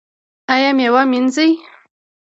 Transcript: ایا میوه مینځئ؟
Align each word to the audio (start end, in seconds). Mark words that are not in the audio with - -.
ایا 0.53 0.69
میوه 0.77 1.03
مینځئ؟ 1.11 1.51